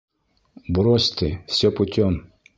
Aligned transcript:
Брось 0.77 1.11
ты, 1.21 1.31
всё 1.47 1.71
путём! 1.83 2.21